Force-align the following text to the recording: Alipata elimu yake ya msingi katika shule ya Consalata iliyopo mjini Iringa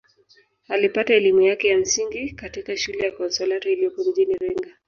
Alipata 0.67 1.13
elimu 1.13 1.41
yake 1.41 1.67
ya 1.67 1.77
msingi 1.77 2.31
katika 2.31 2.77
shule 2.77 3.05
ya 3.05 3.11
Consalata 3.11 3.69
iliyopo 3.69 4.03
mjini 4.03 4.33
Iringa 4.33 4.69